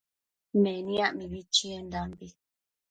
[0.61, 2.27] Meniac mibi chiendambi